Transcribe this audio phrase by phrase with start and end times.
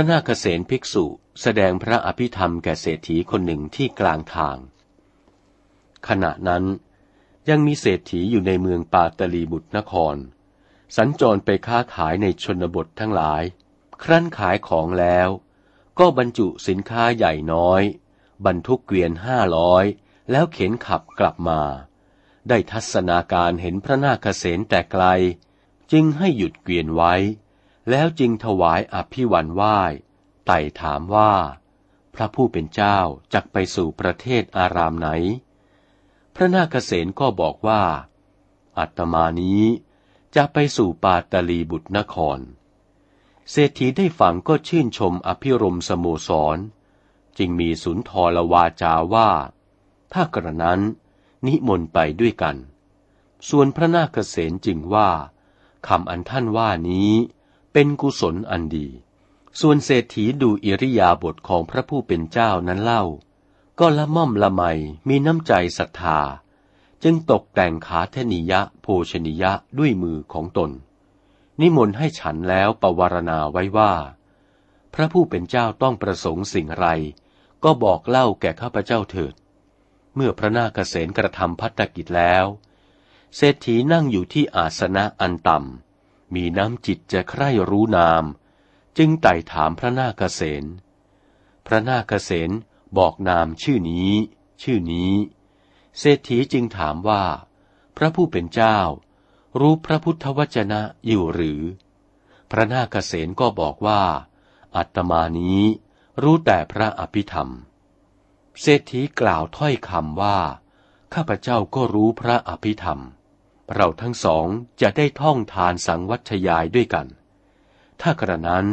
[0.00, 1.04] พระนาคเษนภิกษุ
[1.42, 4.56] แสดงพระอภิธรรมแก่เศรษฐีคนหนึ่งที่กลางทาง
[6.08, 6.64] ขณะนั้น
[7.48, 10.16] ยังมีเศรษฐีอยู่ในเมืองปาตลีบุตรนคร
[10.96, 13.42] สัญจรไปค้าขายในชนบททั้งหลาย
[14.02, 15.28] ครั้นขายของแล้ว
[15.98, 17.82] ก็บรรจุสินค้าใหญ่น้อย
[18.46, 19.84] บรรทุกเกวียนห้าร้อย
[20.30, 21.60] แล้วเข็นขับกลับมา
[22.48, 25.04] ได้ทัศนาการเห็นพระนาคเษนแต่ไกล
[25.92, 27.14] จึงให้หยุดเกวียนไว้
[27.90, 29.78] แล้วจึงถวายอภิวันไหว้
[30.46, 31.32] ไต่ถามว่า
[32.14, 32.98] พระผู้เป็นเจ้า
[33.32, 35.08] จักไปสู่ประเทศอารามไหน
[36.34, 37.82] พระนาคเษนก็บอกว่า
[38.78, 39.64] อัตมานี้
[40.36, 42.38] จะไปสู่ปาตลีบุตรนคร
[43.50, 46.58] เศรษฐีได้ฟังก็ชื่นชมอภิรมสโมสร
[47.38, 49.30] จึงมีสุนทรวาจาว่า
[50.12, 50.80] ถ้ากระนั้น
[51.46, 52.56] นิมนต์ไปด้วยกัน
[53.48, 55.10] ส่วนพระนาคเษนจึงว่า
[55.86, 57.12] คำอันท่านว่านี้
[57.72, 58.88] เป็นกุศลอันดี
[59.60, 63.04] ส่วนเศรษฐีดูอิริยาบถของพระผู้เป็นเจ้านั้นเล่า
[63.78, 64.62] ก็ละม่อมละไม
[65.08, 66.20] มีน้ำใจศรัทธา
[67.02, 70.70] จึงตกแต่งขาเทนิยะโภชนิยะด้วยมือของตน
[71.60, 73.92] นิมนต์ให้ฉันแล้วประวารณาไว้ว่า
[74.94, 76.86] พระผู้เป็นเจ้าต้องประสงค์สิ่งไร
[77.64, 79.34] ก็บอกเล่าแก่ข้าพเจ้าเถิด
[80.14, 82.44] เมื่อพระนาคเษนกระทำพัฒกิจแล้ว
[83.36, 85.87] เศรษฐีนั่งอยู่ที่อาสนะอันต่ำ
[86.34, 88.24] มีน้ำจิตจะใคร่รู้นาม
[88.98, 90.64] จึงไต่ถามพระนาคเษน
[91.66, 92.50] พระนาคเษน
[92.98, 94.12] บอกนามชื่อนี้
[94.62, 95.12] ชื่อนี้
[95.98, 97.24] เศรษฐีจึงถามว่า
[97.96, 98.78] พระผู้เป็นเจ้า
[99.60, 101.62] รู้พระพุทธวจนะอยู่หรือ
[102.50, 104.02] พระนาคเษนก็บอกว่า
[104.76, 105.62] อัตมานี้
[106.22, 107.50] รู้แต่พระอภิธรรม
[108.60, 110.38] เศรษฐีกล่าวถ้อยคำว่า
[111.14, 113.00] ข้าพเจ้าก็รู้พระอภิธรรม
[113.74, 114.46] เราทั้งสอง
[114.80, 117.06] จะได้ท่องทานสังวัชยายด้วยกัน
[118.00, 118.66] ถ้ากระนั้น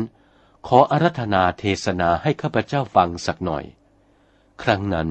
[0.67, 3.65] ขออารัธนาเทศนาให้ข้าพเจ้าฟังสักหน่อย
[4.61, 5.09] ครั้งนั้น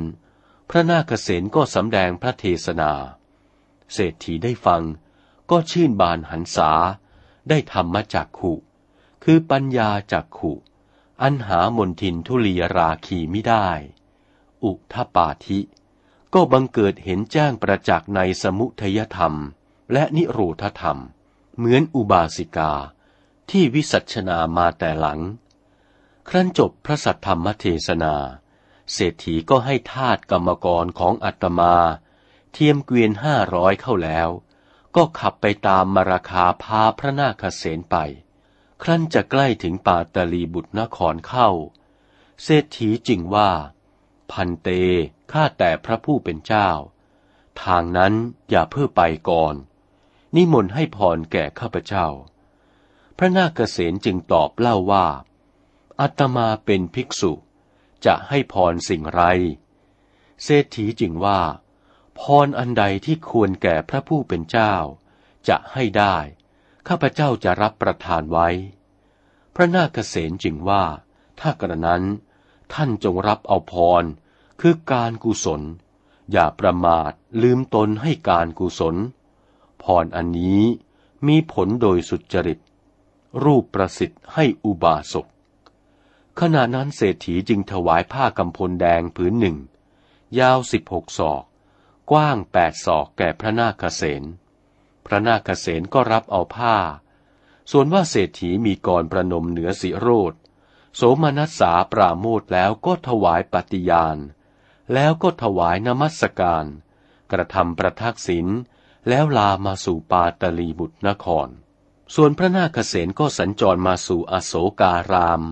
[0.69, 2.93] พระนาคเษนก็สำแดงพระเทศนา
[3.93, 4.83] เศรษฐีได้ฟัง
[5.51, 6.71] ก็ชื่นบานหันษา
[7.49, 8.53] ได้ธรรมจากขุ
[9.25, 10.53] คือปัญญาจากขุ
[11.23, 13.69] อันหามนทินทุลีราคีไม่ได้
[14.65, 15.61] อุทปาธิ
[16.35, 19.35] ก็บังเกิดเห็นแจ้งประจักษ์ในสมุทยธรรม
[19.93, 21.01] และนิโรธธรรม
[21.57, 22.73] เหมือนอุบาสิกา
[23.51, 25.21] ที่วิสัชนามาแต่หลัง
[26.29, 28.15] ครั้นจบพระสัทธรรมเทศนา
[28.93, 31.77] เศรษฐีก็ให้ทาสกรรมกรของอัตมา
[32.53, 34.29] เทียมเกวียนห้าร้อยเข้าแล้ว
[34.97, 37.97] ก็ขับไปตามมาราคาพาพระนาคเษนไป
[38.83, 41.49] ครั้นจะใกล้ถึงปาตลีบุตรนครเข้า
[42.43, 43.51] เศรษฐีจึงว่า
[44.31, 44.69] พันเต
[45.33, 46.69] ข้าแต่พระผู้เป็นเจ้า
[47.63, 48.15] ทางนั้น
[48.51, 49.55] อย่าเพื่อไปก่อน
[50.37, 52.07] นิมนต์ให้พรแก่ข้าพเจ้า
[53.19, 55.07] พระนาคเษนจึงตอบเล่าว่า
[56.01, 57.33] อัตมาเป็นภิกษุ
[58.07, 59.23] จะให้พรสิ่งไร
[60.43, 61.41] เศรษฐีจึงว่า
[62.21, 64.75] พรอันใดที่ควรแก่พระผู้เป็นเจ้า
[65.49, 66.17] จะให้ได้
[66.89, 68.49] ข้าพเจ้าจะรับประทานไว้
[69.55, 70.85] พระนาคเษนจึงว่า
[71.41, 72.05] ถ้ากระนั้น
[72.73, 74.05] ท่านจงรับเอาพร
[74.61, 75.63] คือการกุศล
[76.33, 77.13] อย่าประมาท
[77.43, 78.97] ลืมตนให้การกุศล
[79.85, 80.63] พรอันนี้
[81.27, 82.59] มีผลโดยสุจริต
[83.45, 85.27] รูปประสิทธิ์ให้อุบาสก
[86.41, 89.57] ขณะนั้นเศรษฐีจึงถวายผ้ากำพลแดงผืนหนึ่ง
[90.39, 91.43] ยาวสิบหกศอก
[92.11, 94.23] กว้างแปดศอกแก่พระนาคเษน
[95.07, 96.77] พระนาคเษนก็รับเอาผ้า
[97.71, 100.35] ส่วนว่าเศรษฐีมีกรประนมเหนือสิโรธ
[100.97, 104.19] โสมนัสสาปราโมทแล้วก็ถวายปฏิญาณ
[104.95, 106.67] แล้วก็ถวายนมัสการ
[107.33, 108.47] กระทำประทักษิณ
[109.09, 111.49] แล้วลามาสู่ปาตลีบุตรนคร
[112.15, 115.43] ส่วนพระนาคเษนก็สัญจรมาสู่อโศการาม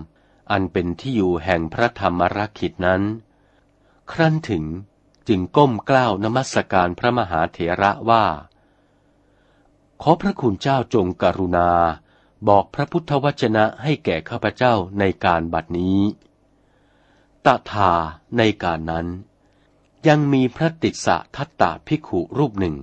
[0.51, 3.01] อันเป็นที่อยู่แห่งพระธรรมรักขิตนั้น
[4.11, 4.63] ครั้นถึง
[5.27, 8.25] จึงก้มกล้าวนมัสการพระมหาเถระว่า
[10.01, 11.69] ขอพระคุณเจ้าจงกรุณา
[12.47, 15.99] บอกพระพุทธวจนะให้แก่ข้าพเจ้าในการบัดนี้
[17.45, 17.93] ตถา
[18.37, 19.07] ในการนั้น
[20.07, 22.75] ยังมีพระติสสะทัตตาภิกขุรูปหนึ่ง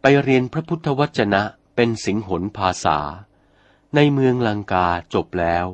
[0.00, 1.42] ไปเรียนพระพุทธวจนะ
[1.74, 2.98] เป็นสิงหนภาษา
[3.94, 5.66] ในเมืองลังกาจบแล้ว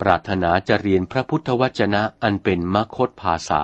[0.00, 3.62] ปรารถนาจะเรียนพระพุทธวจนะอันเป็นมคตภาษา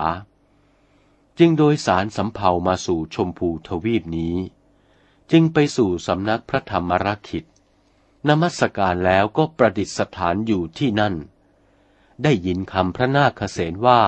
[1.39, 4.35] จึงโดยสารสำเภามาสู่ชมพูทวีปนี้
[5.31, 7.45] จึงไปสู่สำนักพระธรรมรักขิต
[8.27, 11.15] นมัสการแล้วก็ประดิษฐานอยู่ที่นั่น
[12.23, 14.01] ได้ยินคำพระนาคเษนว่า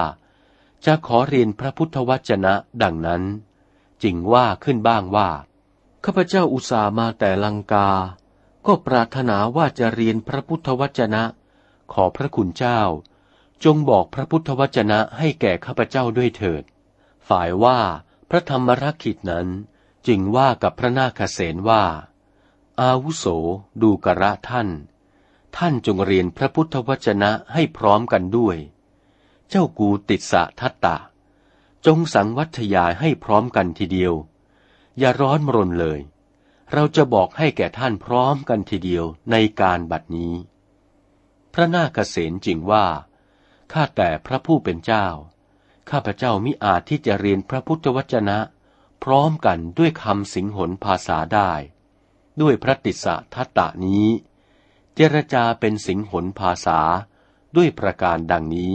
[0.86, 2.54] จะขอเรียนพระพุทธวจนะ
[2.84, 3.24] ดังนั้น
[4.04, 5.30] จึงว่าขึ้นบ้างว่า
[6.06, 7.90] ข้าพเจ้าอุตส่าห์มาแต่ลังกา
[8.68, 11.24] ก็ปรารถนาว่าจะเรียนพระพุทธวจนะ
[11.94, 12.82] ขอพระคุณเจ้า
[13.64, 16.64] จงบอกพระพุทธวจนะให้แก่ข้าพเจ้าด้วยเถิด
[17.28, 17.80] ฝ่ายว่า
[18.30, 19.48] พระธรรมรักขิตนั้น
[20.08, 21.84] จึงว่ากับพระนาคเษนว่า
[22.82, 23.26] อาวุโส
[23.82, 24.70] ดูกระท่าน
[25.58, 28.58] ท่านจงเรียนพระพุทธวจนะให้พร้อมกันด้วย
[29.50, 30.98] เจ้ากูติดสะทัตตะ
[31.86, 34.14] จงสังวัทยายให้พร้อมกันทีเดียว
[34.98, 36.00] อย่าร้อนมรนเลย
[36.74, 40.34] เราจะบอกให้แก่ท่านพร้อมกันทีเดียวในการบัดนี้
[41.54, 42.86] พระนาคเษนจึงว่า
[43.74, 45.08] ข้าแต่พระผู้เป็นเจ้า
[45.90, 48.40] ข้าพเจ้ามิอาจที่จะเรียนพระพุทธวจนะ
[49.04, 51.52] พร้อมกันด้วยคำสิงหนภาษาได้
[52.42, 54.08] ด้วยพระติสะทัตตะนี้
[54.96, 56.80] เจรจาเป็นสิงหนภาษา
[57.56, 58.74] ด้วยประการดังนี้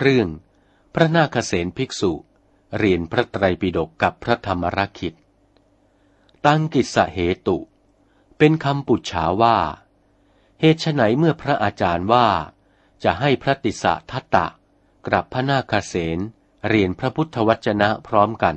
[0.00, 0.28] เรื่อง
[0.94, 2.12] พระนาคเษนภิกษุ
[2.78, 5.14] เรียนพระไตรปิฎกกับพระธรรมรักิต
[6.46, 7.58] ตั้งกิสเหตุ
[8.38, 9.56] เป็นคำปุจฉาว่า
[10.60, 12.28] เหตุไนเมื่อพระอาจารย์ว่า
[13.04, 14.46] จะให้พระติสะทัตตะ
[15.06, 16.18] กับพระนาคเษน
[16.68, 18.56] เรียนพระพุทธวจนะพร้อมกัน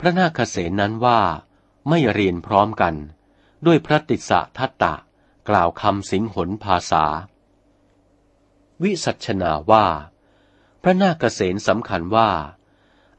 [0.00, 1.20] พระนาคเษนนั้นว่า
[1.88, 2.94] ไม่เรียนพร้อมกัน
[3.66, 4.94] ด้วยพระติสะทัตตะ
[5.48, 7.04] กล่าวคำสิงหนภาษา
[8.82, 9.86] วิสัชนาว่า
[10.82, 12.30] พระนาคเษนสำคัญว่า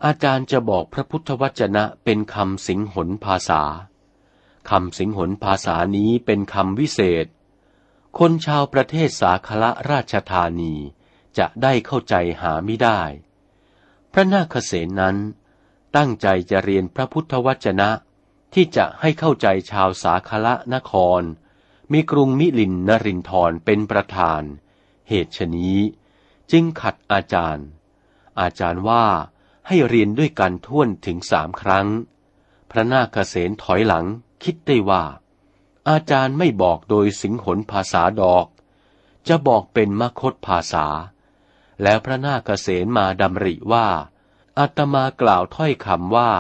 [0.06, 3.62] อาจารย์จะบอกพระพุทธวจนะเป็นคำสิงหนภาษา
[4.70, 7.26] คำสิงหนภาษานี้เป็นคำวิเศษ
[8.18, 10.74] คนชาวประเทศสาคละราชธานี
[11.38, 13.02] จะได้เข้าใจหาไม่ได้
[14.12, 15.18] พระนาคเษนนั้น
[15.96, 17.90] ตั้งใจจะเรียนพระพุทธวจนะ
[18.54, 21.22] ที่จะให้เข้าใจชาวสาคละนคร
[21.92, 24.42] มีกรุงมิลินนรินทรเป็นประธาน
[25.10, 25.80] เหตุชนี้
[26.52, 27.68] จึงขัดอาจารย์
[28.40, 29.06] อาจารย์ว่า
[29.68, 31.88] ให้เรียนด้วยกันท่วนถึงสามครั้ง
[32.72, 34.06] พระนาคเษนถอยหลัง
[34.44, 35.04] คิดได้ว่า
[35.90, 38.48] อาจารย์ไม่บอกโดยสิงหนภาษาดอก
[39.28, 40.86] จะบอกเป็นมคตภาษา
[41.84, 43.88] แล้วพระนาคเษนมาดำริว่า
[44.60, 46.32] อาตมากล่าวถ้อยคำว่า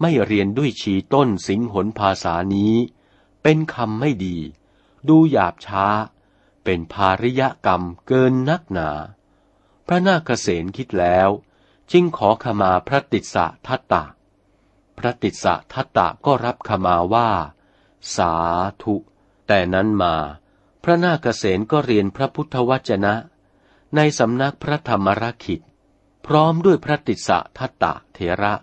[0.00, 2.74] ไม่เรียนด้วยชีต้นสิงหนภาษานี้
[3.42, 4.38] เป็นคำไม่ดี
[5.08, 5.86] ดูหยาบช้า
[6.64, 8.90] เป็นภาริยกรรมเกินนักหนา
[9.86, 11.28] พระนาคเษนคิดแล้ว
[11.92, 14.04] จึงขอขมาพระติสสะทัตตะ
[14.98, 17.30] พระติสสะทัตตะก็รับขมาว่า
[18.16, 18.32] สา
[18.82, 18.96] ธุ
[19.46, 20.14] แต่นั้นมา
[20.82, 23.14] พระนาคเษนก็เรียนพระพุทธวจนะ
[23.96, 25.60] ในสำนักพระธรรมรคิด
[26.26, 28.54] พร้อมด้วยพระติสสะทัตตะเถระ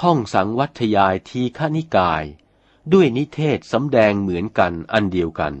[0.00, 2.24] ท่องสังวัทยายทีฆนิกาย
[2.92, 5.54] ด้วยนิเทศสำแดงเหมือนกันอันเดียวกัน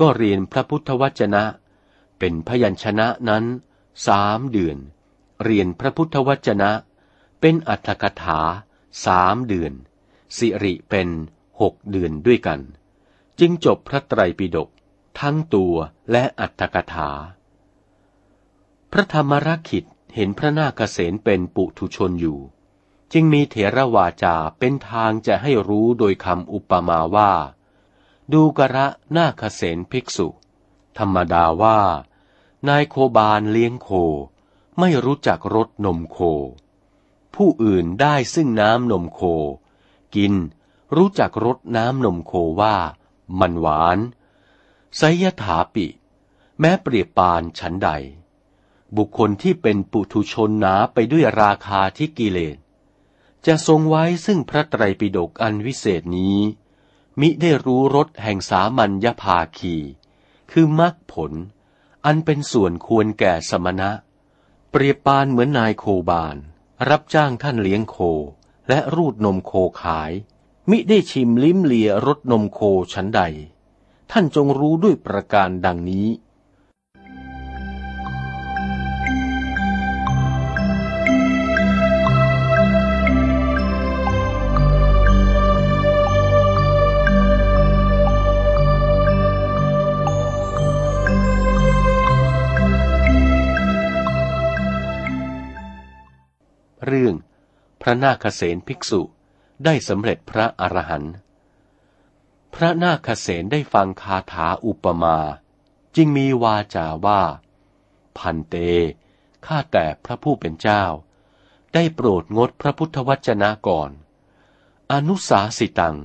[0.00, 1.44] ก็เรียนพระพุทธวจนะ
[2.18, 3.44] เป็นพยัญชนะนั้น
[4.06, 4.78] สามเดือน
[5.44, 6.72] เรียนพระพุทธวจนะ
[7.40, 8.40] เป็นอัตถกถา
[9.06, 9.72] สามเดือน
[10.36, 11.08] สิริเป็น
[11.60, 12.60] หกเดือนด้วยกัน
[13.38, 14.68] จึงจบพระไตรปิฎก
[15.20, 15.74] ทั้งตัว
[16.10, 17.10] และอัตถกถา
[18.92, 19.84] พระธรรมรักขิต
[20.14, 22.38] เห็นพระนาคเษนเป็นปุถุชนอยู่
[23.12, 27.32] จึงมีเถรวาจาเป็นทางจะให้รู้โดยคำอุปมาว่า
[28.32, 28.86] ดูกระ
[29.16, 30.28] นาคเษนภิกษุ
[30.98, 31.80] ธรรมดาว่า
[32.68, 33.88] นายโคบาลเลี้ยงโค
[34.78, 36.18] ไม่รู้จักรสนมโค
[37.34, 39.20] ผู้อื่นได้ซึ่งน้ำนมโค
[40.14, 40.34] กิน
[40.96, 42.76] รู้จักรสน้ำนมโคว่า
[43.40, 43.98] มันหวาน
[44.96, 45.86] ไสยถาปิ
[46.60, 47.90] แม้เปรียบปานฉันใด
[48.96, 52.56] บุคคลที่เป็นปุถุชนหนาไปด้วยราคาที่กิเลส
[53.46, 56.38] จะทรงไว้ซึ่งพระไตรปิฎกอันวิเศษนี้
[57.20, 59.76] มิได้รู้รสแห่งสามัญญภาคี
[60.50, 61.32] คือมรรคผล
[62.06, 63.90] อันเป็นส่วนควรแก่สมณะ
[64.70, 66.36] เปรียบปานเหมือนนายโคบาน
[66.88, 67.96] รับจ้างท่านเลี้ยงโค
[68.68, 70.12] และรูดนมโคขาย
[70.70, 72.60] มิได้ชิมลิ้มเลียรสนมโค
[72.92, 73.22] ชั้นใด
[74.10, 76.06] ท่านจงรู้ด้วยประการดังนี้
[96.86, 97.14] เรื่อง
[97.82, 99.00] พระนาคเษนภิกษุ
[99.64, 101.14] ได้สำเร็จพระอรหันต์
[102.54, 105.18] พระนาคเษนได้ฟังคาถาอุปมา
[105.96, 107.22] จึงมีวาจาว่า
[108.18, 108.54] พันเต
[109.46, 110.82] ข้าแต่พระผู้เป็นเจ้า
[111.74, 113.90] ได้โปรดงดพระพุทธวจนะก่อน
[114.92, 115.96] อนุสาสิตัง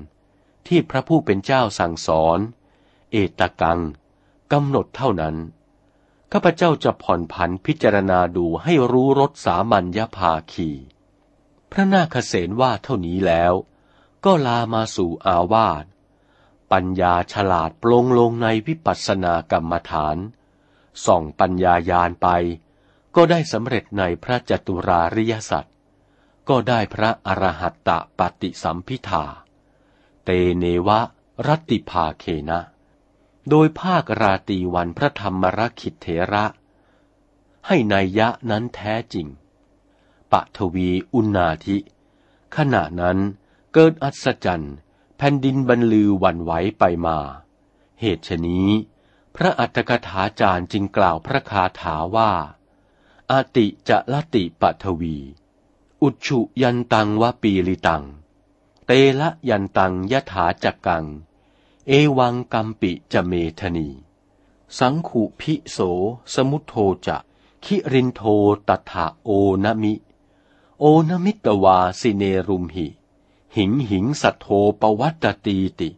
[0.68, 2.40] ที่พระผู้เป็นเจ้าสั่งสอน
[3.12, 3.80] เอตกัง
[4.52, 5.36] กำหนดเท่านั้น
[6.32, 10.70] ข้าพเจ้าจะผ่อนผันพิจารณาดูให้รู้รสสามัญญภาคี
[11.72, 13.54] พระนาคเษนว่าเท่านี้แล้ว
[14.26, 15.86] ก็ลามาสู่อาวาส
[16.72, 20.18] ปัญญาฉลาดปลงลงในวิปัสสนากรรมฐาน
[21.06, 22.28] ส่องปัญญายานไป
[23.16, 25.76] ก็ได้สำเร็จในพระจตุราริยสัตว์
[26.50, 29.26] ก็ได้พระอรหัตตปฏิสัมพิธา
[30.26, 31.00] เตเนวะ
[31.48, 32.71] รัตติภาเคนะ
[33.50, 36.46] โดยภาคราตีวันพระธรรมรคิเถระ
[37.68, 39.28] ให้นายยะนั้นแท้จริง
[40.32, 41.78] ปะทวีอุณาธิ
[42.56, 43.18] ขณะนั้น
[43.74, 44.76] เกิดอัศจรรย์
[45.18, 47.18] แผ่นดินบรรลือวันไหวไปมา
[48.00, 48.70] เหตุฉนี้
[49.36, 52.32] พระอัตถกถาจารย์จึงกล่าวพระคาถาว่า
[53.32, 55.18] อาติจะลติปะทวี
[56.02, 58.04] อุชุยันตังวะปีลิตัง
[58.86, 61.06] เตละยันตังยถาจักกัง
[61.88, 63.90] เอวังกัมปิจะเมธนี
[64.80, 65.78] สังขุพิโส
[66.34, 66.74] สมุทโธ
[67.08, 67.18] จะ
[67.66, 68.22] คิรินโท
[68.68, 69.30] ตถาโอ
[69.64, 69.94] นมิ
[70.80, 72.88] โอนมิตวาสิเนรุมหิ
[73.56, 74.48] หิงหิงสัทโธ
[74.82, 75.90] ปวัตตีติ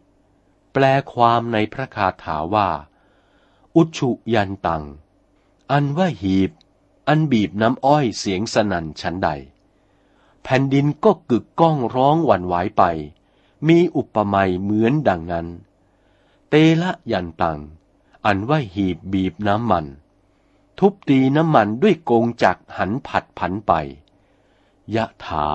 [0.72, 2.68] แปลความในพระคาถาว่า
[3.76, 4.84] อุชุยันตัง
[5.70, 6.50] อันว่าหีบ
[7.08, 9.28] อันบีบน้ำอ้อยเสียงสนั่นชั้นใด
[10.42, 12.82] แผ่นดินก็กึกก้องร้องหวั่นไหวไป
[13.68, 15.48] มีอุปมาเหมือนดังนั้น
[16.56, 17.60] เตละยันตัง
[18.26, 19.86] อันว่าหีบบีบน้ำมัน
[20.78, 23.72] ทุบตีน้ำมันด้วยโกงจักหันผัดผันไป
[24.94, 25.46] ยะถา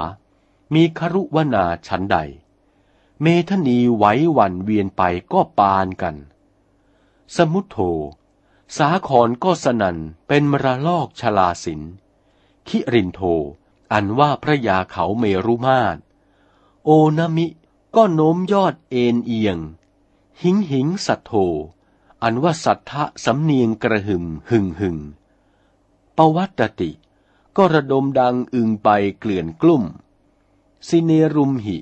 [0.74, 2.18] มีครุวนาชั้นใด
[3.22, 4.06] เมทนีไหว
[4.38, 5.01] วันเวียนไป
[5.32, 6.15] ก็ปานกัน
[7.36, 7.77] สมุทโธ
[8.77, 11.82] สาครก็สนันเป็นมรลอกชลาสิน
[12.68, 13.22] คิรินโท
[13.91, 15.98] อันว่าพระยาเขาเมรุมาต
[16.86, 17.48] โอนามิ
[17.96, 19.60] ก็โน้มยอดเอ็นเอียง
[20.43, 21.34] หิงหิงสัตโธ
[22.24, 24.98] อันว่าสัทธะสำเนียงกระหึ่มหึ่งหึง
[26.17, 26.91] ปวัตติ
[27.58, 29.84] ก็ระดมดังอึงไปเกลื่อนกลุ่ม
[30.88, 31.77] สิเนรุมหิ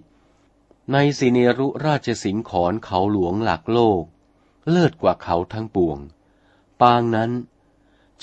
[0.91, 4.03] ในสิเนรุราชสิงขอนเขาหลวงหลักโลก
[4.69, 5.99] เลิศกว่าเขาทั้งปวง
[6.81, 7.31] ปางนั้น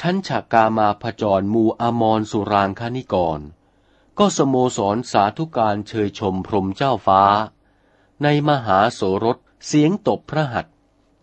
[0.00, 3.40] ชั้นฉากามาผจรมูอมรสุรางคณิกร
[4.18, 7.22] ก็สโมสรสาธุการเชยชมพรมเจ้าฟ้า
[8.22, 10.66] ในมหาโสรส เสียงตบพระหัต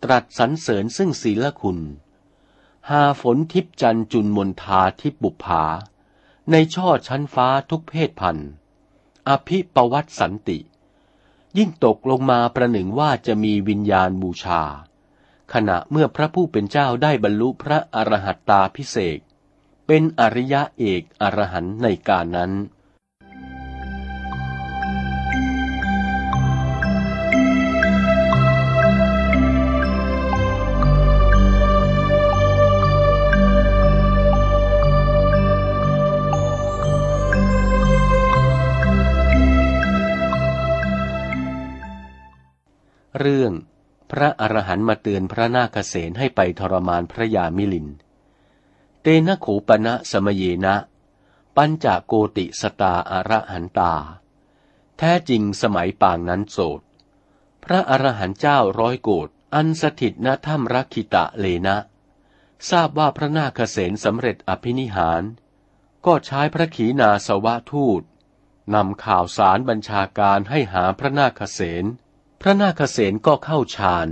[0.04, 1.80] ตรัสสรรเสริญซึ่งศีลคุณ
[2.90, 5.64] หาฝนทิพจันจุนมนทาทิพบุภา
[6.52, 8.50] ในช่อชั้นฟ้าทุกเพศพันธ์
[9.30, 10.60] อภิปวัตสันติ
[11.58, 14.62] ยิ่งตกลงมาประหนึ่งว่าจะมีวิญญาณบูชา
[15.54, 19.20] ขณะเมื่อพระผู้เป็นเจ้าได้บรรลุพระอรหัตตาพิเศษ
[19.88, 22.52] เป็นอริยะเอกอรหันในการนั้น
[43.20, 43.54] เรื่อง
[44.12, 47.88] พระอรหันต์มาเตือนพระนาคเษนให้ไปทรมานพระยามิลิน
[49.02, 50.76] เตนะโขปณะสมเยนะ
[51.56, 53.94] ปัญจโกติสตาอรหันตา
[54.98, 56.82] แท้จริงสมัยปางนั้นโสด
[57.64, 61.78] พระอรหันต์เจ้าร้อยโกดอันสถิตณถ้ำรักขิตะเลนะ
[62.70, 65.24] ทราบว่าพระนาคเษนสำเร็จอภินิหาร
[66.06, 68.02] ก็ใช้พระขีณาสวะทูต
[68.74, 71.86] นำข่าวสารบัญชาการให้หาพระนาคเษน
[72.44, 74.10] พระนาคเษนก็เข้าฌาน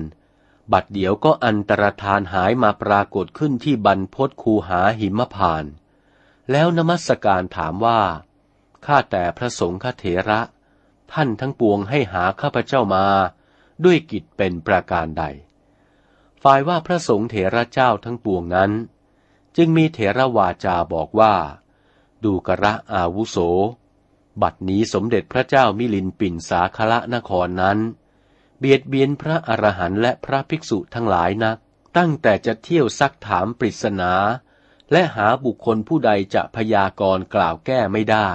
[0.72, 5.66] บัดเดี๋ยวก็อันตรธานหายมาปรากฏขึ้นที่บรรพศคูหาหิมพาน
[6.52, 8.02] แล้วนมัสการถามว่า
[8.86, 10.42] ข้าแต่พระสงฆ์เถระ
[11.12, 13.06] ท่านทั้งปวงให้หาข้าพเจ้ามา
[13.86, 15.24] ด้วยกิจเป็นประการใด
[16.44, 18.72] ฝ่ายว่าพระสงฆ์เถระเจ้าทั้งปวงนั้น
[19.58, 21.34] จึงมีเถระวาจาบอกว่า
[22.24, 23.38] ดูกระอาวุโส
[24.42, 27.80] บัดนี้สมเด็จพระเจ้ามิลินปินสาคละนครนั้น
[28.60, 31.58] เบียดเบียนพระอรหันต์และพระภิกษุทั้งหลายนัก
[31.98, 34.14] ตั้งแต่จะเที่ยวซักถามปริศนา
[34.92, 38.30] และหาบุคคลผู้ใดจะพยากรณ์กล่าวแก้ไม่ได้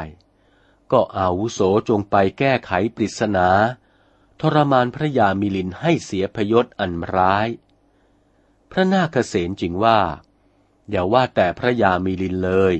[0.92, 3.48] ก็อาวุโสจงไปแก้ไขปริศนา
[4.40, 7.48] ทรมานพระยามิลินให้เสียพยศอันร้าย
[8.70, 10.00] พระนาคเษนจึงว่า
[10.90, 12.74] อย่าว่าแต่พระยามิลินเลย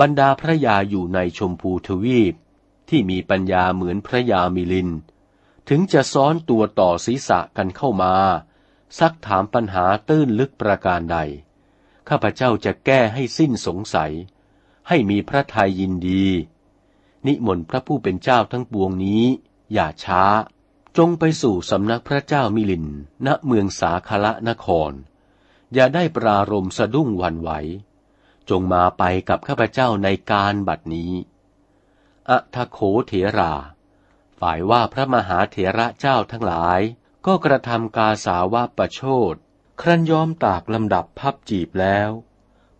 [0.00, 2.34] บรรดาพระยาอยู่ในชมพูทวีป
[2.88, 4.88] ที่มีปัญญาเหมือนพระยามิลิน
[5.68, 8.14] ถึงจะซ้อนตัวต่อศีรษะกันเข้ามา
[8.98, 11.18] ซักถามปัญหาตื้นลึกประการใด
[12.08, 14.12] ข้าพเจ้าจะแก้ให้สิ้นสงสัย
[14.88, 16.26] ให้มีพระทัยยินดี
[17.26, 19.24] นิมนต์พระผู้เป็นเจ้าทั้งปวงนี้
[19.72, 20.24] อย่าช้า
[20.96, 22.86] จงไปสู่สำนักพระเจ้ามิลิน
[23.26, 24.92] ณเมืองสาคละนคร
[25.74, 27.50] อย่าได้ปรารมสะดุ้งวันไหว
[28.50, 31.12] จงมาไปกับข้าพเจ้าในการบัดนี้
[32.28, 33.52] อะทโขเถรา
[34.40, 36.80] ฝ่ายว่าพระมหาเถระเจ้าทั้งหลาย
[37.26, 39.00] ก็กระทำกาสาวะประโช
[39.32, 39.34] ด
[39.80, 42.10] ครั้นย้อมตากลำดับพับจีบแล้ว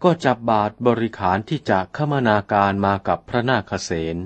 [0.03, 4.17] ก็จับบาทบริขารที่จะขมนาการมากับพระนาคเสน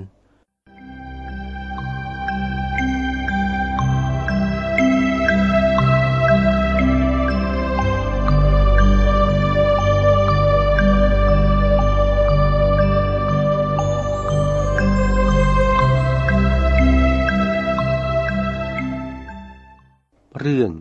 [20.41, 20.71] เรื่อง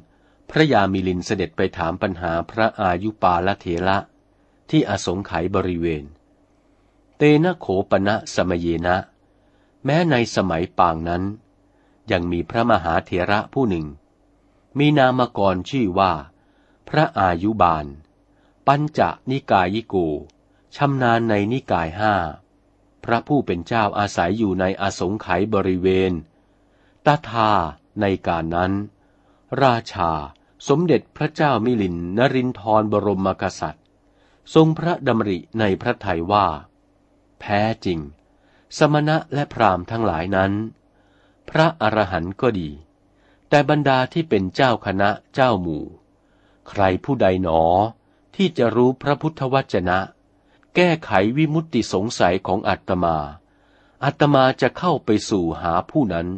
[0.51, 3.99] พระยามิลินเสด็จไปถามปัญหาพระอายุปาลเถระ
[4.71, 6.05] ที่อสงไขยบริเวณ
[7.17, 8.97] เตนะโขปณะสมเยนะ
[9.85, 11.23] แม้ในสมัยปางนั้น
[12.13, 13.87] ยังมีพระมหาเถระผู้หนึ่ง
[14.79, 16.13] มีนามกรชื่อว่า
[16.89, 17.87] พระอายุบาล
[18.67, 19.01] ปัญจ
[19.31, 19.95] นิกายิโก
[20.77, 22.15] ชำนาญในนิกายห้า
[23.05, 26.13] พระผู้เป็นเจ้าอาศัยอยู่ในอสงไขยบริเวณ
[27.07, 27.53] ตาทา
[28.01, 28.73] ในการนั้น
[29.65, 30.11] ราชา
[30.69, 33.85] สมเด็จพระเจ้ามิลินนรินทรบรมกษัตริย์
[34.55, 36.47] ทรงพระดำริในพระทัยว่า
[37.41, 37.99] แพ้จริง
[38.79, 40.53] สมณะและพราหมณ์ทั้งหลายนั้น
[41.51, 42.71] พระอรหันต์ก็ดี
[43.49, 45.85] แต่บรรดาที่เป็นเจ้าคณะเจ้าหมู่
[46.69, 47.63] ใครผู้ใดหนอ
[48.37, 49.99] ที่จะรู้พระพุทธวจนะ
[50.75, 53.17] แก้ไขวิมุตติสงสัยของอัตมา
[54.05, 56.29] อัตมาจะเข้าไปสู่หาผู้นั้น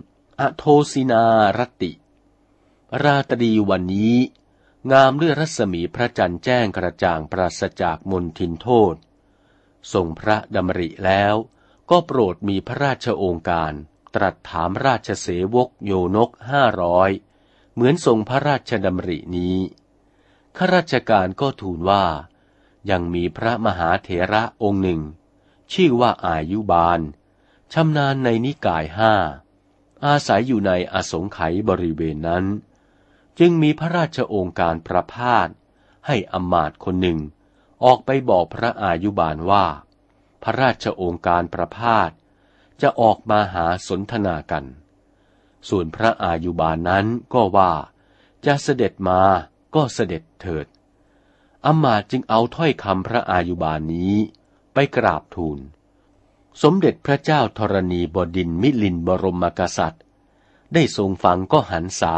[0.41, 1.25] อโทสินา
[1.59, 1.93] รติ
[3.05, 4.17] ราตรีวันนี้
[4.93, 8.95] งามด้วยรัศมีพระจันทร์แจ้งกระจ่างปราศจากมนทินโทษ
[9.93, 11.35] ทรงพระดำริแล้ว
[11.91, 13.73] ก็โปรดมีพระราชองการ
[14.15, 17.11] ตรัสถามราชเสวกโยนกห้าร้อย
[17.73, 19.57] เหมือนทรงพระราชดำรินี้
[20.57, 22.05] ข้าราชการก็ทูลว่า
[22.91, 25.01] ยังมีพระมหาเถระองค์หนึ่ง
[25.73, 27.01] ชื่อว่าอายุบาล
[27.73, 29.15] ชำนาญในนิกายห้า
[30.05, 32.47] อาศัยอยู่ในอสงไขยบริเวณนั้น
[33.39, 35.49] จึงมีพระราชโองการประพาส
[36.07, 37.19] ให้อมาตคนหนึ่ง
[37.85, 39.67] ออกไปบอกพระอายุบาลว่า
[40.43, 42.11] พระราชโองการประพาส
[42.81, 44.65] จะออกมาหาสนทนากัน
[45.69, 47.73] ส่วนพระอายุบาลนั้นก็ว่า
[48.47, 49.21] จะเสด็จมา
[49.75, 50.67] ก็เสด็จเถิด
[51.67, 54.15] อมาตจึงเอาถ้อยคำพระอายุบาลนี้
[54.75, 55.59] ไปกราบทูล
[56.63, 60.03] สมเด็จพระเจ้าธรณีบดินมิลินบรมกษัตริย์
[60.75, 62.17] ได้ทรงฟังก็หันษา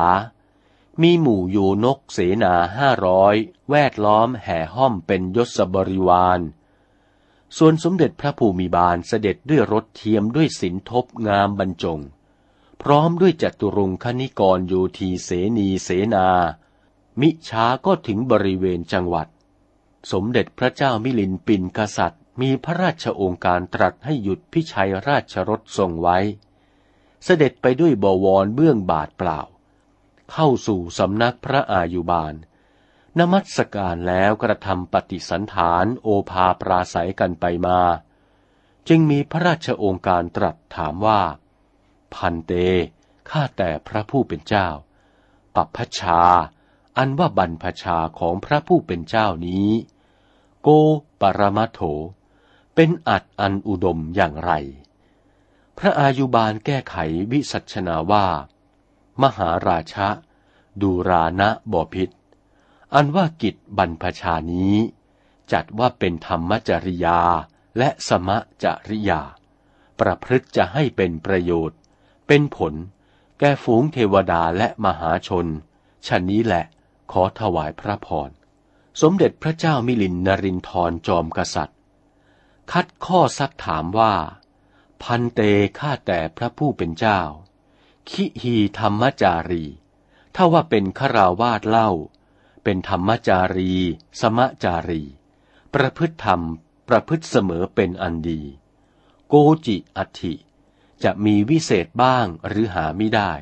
[1.02, 3.34] มีหมู่โยนกเสนาห้าร้อย
[3.70, 6.40] แวดล้อมแห่ห้อมเป็นยศบริวาร
[7.58, 12.00] ส่วนสมเด็จพระภูมิบาลเสด็จด้วยรถเทียมด้วยสินทบงามบรรจง
[12.82, 16.28] พร้อมด้วยจัตุรงคณิกรโยทีเสนีเสนา
[17.20, 19.28] มิช้าก็ถึงบริเวณจังหวัด
[20.12, 26.18] สมเด็จพระเจ้ามิลินปินกษัตริย์ มีพระราชโองการตรัสให้หยุดพิชัยราชรถทรงไว้
[27.24, 29.40] เสด็จไปด้วยบวรเบื้องบาทเปล่า
[30.32, 32.34] เข้าสู่สำนักพระอายุบาล
[33.18, 37.80] นมัสการแล้วกระทำปฏิสันฐานโอภาปราศัยกันไปมา
[38.88, 41.20] จึงมีพระราชโองการตรัสถามว่า
[42.14, 42.52] พันเต
[43.30, 44.68] ข้าแต่พระผู้เป็นเจ้า
[45.54, 46.20] ปัปพชา
[46.98, 49.68] อันว่าบรรพชาของพระผู้เป็นเจ้านี้
[50.62, 50.68] โก
[51.20, 51.80] ปรมาโถ
[52.74, 54.52] เป็นอัดอันอุดมอย่างไร
[55.78, 56.96] พระอายุบาลแก้ไข
[57.32, 58.26] วิสัชนาว่า
[59.22, 60.08] มหาราชะ
[60.80, 62.10] ดูรานะบอพิษ
[62.94, 64.76] อันว่ากิจบรรพชานี้
[65.52, 67.20] จัดว่าเป็นธรรมจริยา
[67.78, 69.20] และสมะจริยา
[70.00, 71.78] ประพฤติจะให้เป็นประโยชน์
[72.26, 72.74] เป็นผล
[73.38, 75.46] แก่ฝูงเทวดาและมหาชน
[76.06, 76.64] ชนนี้แหละ
[77.12, 78.30] ขอถวายพระพร
[79.02, 81.78] สมเด็จพระเจ้ามิลินนรินทรจอมกษัตริย์
[82.72, 84.14] คัดข้อซักถามว่า
[85.02, 85.40] พันเต
[85.78, 87.20] ข้าแต่พระผู้เป็นเจ้า
[88.10, 89.64] คิฮีธรรมจารี
[90.34, 91.90] ถ้าว่าเป็นขราวาสเล่า
[92.64, 93.72] เป็นธรรมจารี
[94.20, 95.02] สมจารี
[95.74, 96.40] ประพฤติธรรม
[96.88, 98.42] ประพฤติเสมอเป็นอันดี
[99.28, 99.34] โก
[99.66, 100.34] จิอัติ
[101.04, 103.32] จะมีวิเศษบ้างหรือหาไม่ได้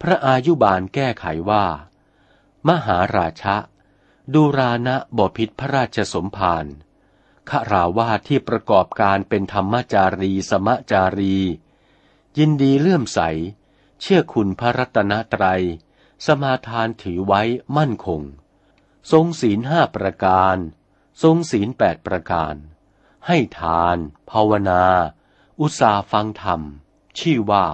[0.00, 1.66] พระอายุบาลแก้ไขว่า
[2.68, 3.56] มหาราชะ
[4.34, 6.66] ดูรานะบพิษพระราชสมภาร
[7.50, 11.36] ขราวาที่ประกอบการเป็นธรรมจารี สมจารี
[12.38, 13.20] ยินดีเลื่อมใส
[14.00, 15.62] เชื่อคุณพระรัตนตรัย
[16.26, 17.42] สมาทานถือไว้
[17.76, 18.22] มั่นคง
[19.12, 20.56] ทรงศีลห้าประการ
[21.22, 22.54] ทรงศีลแปดประการ
[23.26, 23.96] ให้ทาน
[24.30, 24.84] ภาวนา
[25.60, 26.62] อุตสาฟังธรรม
[27.18, 27.64] ชื่อว่า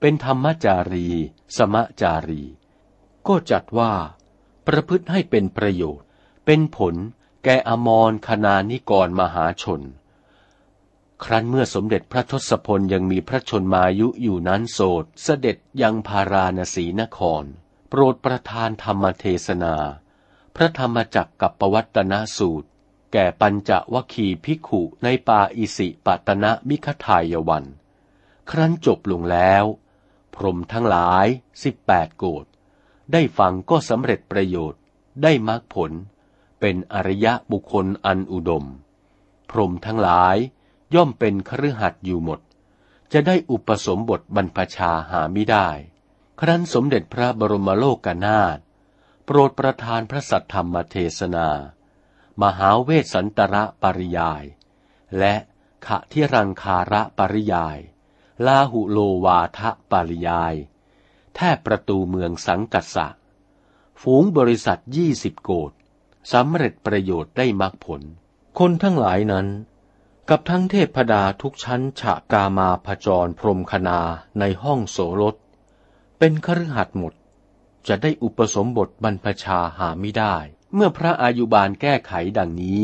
[0.00, 1.08] เป็นธรรมจารี
[1.56, 2.42] สมจารี
[3.28, 3.92] ก็จัดว่า
[4.66, 6.06] ประพฤติให้เป็นประโยชน์
[6.46, 6.94] เป็นผล
[7.44, 9.82] แก่อมรคณานิกรมหาชน
[11.24, 17.44] ครั้นเมื่อสมเด็จพระทศพลยังมีพระชนมายุอยู่นั้นโสดเสด็จยังพาราณสีนคร
[17.88, 19.74] โปรดประทานธรรมเทศนา
[20.56, 22.68] พระธรรมจักรกับปวัตนสูตร
[23.12, 27.64] แก่ปัญจวคีภิกขุในป่าอิสิปตนะมิคทายวัน
[28.50, 29.64] ครั้นจบลงแล้ว
[30.34, 31.26] พรมทั้งหลาย
[31.62, 32.46] สิบแปดโกด
[33.12, 34.80] ได้ฟังก็สำเร็จประโยชน์
[35.22, 35.92] ได้มรรคผล
[36.60, 38.64] เป็นอริยะบุคคลอันอุดม
[39.50, 40.36] พรมทั้งหลาย
[40.94, 42.40] ย่อมเป็นครือหัดอยู่หมด
[43.12, 45.68] จะได้อุปสมบทบรรพชาหาไม่ได้
[46.40, 48.58] ครั้นสมเด็จพระบรมโลกนาถ
[49.24, 51.48] โปรดประทานพระสัทธรรมเทศนา
[52.42, 54.44] มหาเวสสันตระปริยาย
[55.18, 55.34] และ
[55.86, 57.78] ขะที่รังคาระปริยาย
[58.46, 60.54] ลาหุโลวาทะปริยาย
[61.34, 63.08] แทบประตูเมืองสังกัสสะ
[64.02, 65.72] ฝูงบริษัทยี่สิบโกด
[66.32, 68.02] สำเร็จประโยชน์ได้มรรคผล
[68.58, 69.46] คนทั้งหลายนั้น
[70.32, 74.00] กับทั้งเทพดาทุกชั้นฉะกามาพจรพรมคณา
[74.38, 75.36] ในห้องโสรถ
[76.18, 77.14] เป็นคฤหัสถ์หมด
[77.88, 80.36] จะได้อุปสมบทบรรพชาหาไม่ได้
[80.74, 82.82] เมื่อพระอายุบาลแก้ไขดังนี้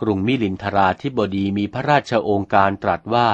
[0.00, 3.30] กรุงมิลินทราธิบดีมีพระราชโองการตรัสว่า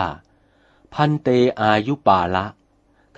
[0.95, 1.29] พันเต
[1.61, 2.47] อายุปาละ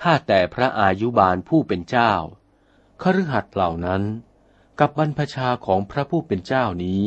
[0.01, 2.13] ข้าแต่พระอายุบาลผู้เป็นเจ้า
[3.03, 4.03] คฤหัสถ์เหล่านั้น
[4.79, 7.03] กับบรรพชาของพระผู้เป็นเจ้านี้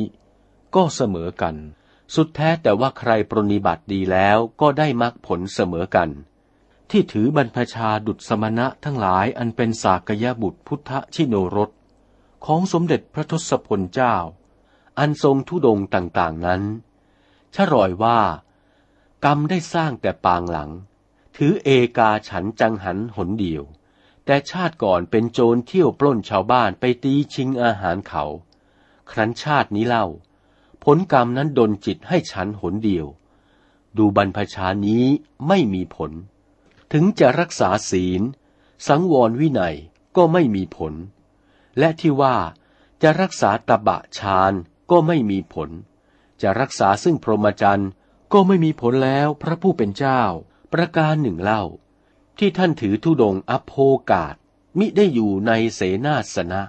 [0.75, 1.57] ก็เสมอกัน
[2.15, 6.09] สุดแท้แต่ว่าใครปรนิบัติดีแล้วก็ได้มรรคผลเสมอกัน
[6.91, 11.69] ที่ถือบรรพชาดุจสมณะทั้งหลายอันเป็นสากยบุตรพุทธชิโนรส
[12.45, 14.15] ของสมเด็จพระทศพลเจ้า
[14.99, 16.61] อันทรงทุดงต่างๆนั้น
[17.55, 18.19] ชรอยว่า
[19.25, 20.71] กรรมได้สร้างแต่ปางหลัง
[21.37, 23.63] ถือเอกาฉันจังหันหนเดียว
[24.25, 28.23] แต่ชาติก่อนเป็นโจรเที่ยวปล้นชาวบ้านไปตีชิงอาหารเขา
[29.11, 30.05] ครั้นชาตินี้เล่า
[30.83, 33.07] ผลกรรมนั้นดนจิตให้ฉันหนเดียว
[33.97, 35.05] ดูบรรพชานี้
[35.47, 36.11] ไม่มีผล
[36.93, 38.21] ถึงจะรักษาศีล
[38.87, 39.75] สังวรวินัย
[40.15, 40.93] ก็ไม่มีผล
[41.79, 42.37] และที่ว่า
[43.01, 44.53] จะรักษาตบะฌาน
[44.91, 45.69] ก็ไม่มีผล
[46.41, 47.89] จะรักษาซึ่งพรหมจรรย์
[48.33, 50.21] ก็ไม่มีผลแล้วพระผู้เป็นเจ้า
[50.73, 51.63] ประการหนึ่งเล่า
[52.37, 53.73] ที่ท่านถือธุดงค์อโภ
[54.11, 54.35] กาศ
[54.79, 56.61] มิได้อยู่ในเสนาสนะ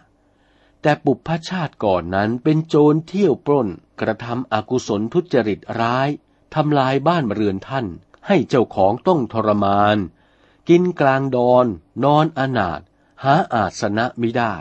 [0.82, 3.68] แต่ปุพพชาติก่อนนั้นเป็นโจรเที่ยวปล้น
[4.00, 6.08] กระทำอกุศลทุจริตร้าย
[6.54, 7.86] ทำลายบ้านเรือนท่าน
[8.26, 9.96] ให้เจ้าของต้องทรมาน
[10.68, 11.66] กินกลางดอน
[12.04, 12.80] นอนอนาถ
[13.24, 14.54] หาอาสนะไมิได้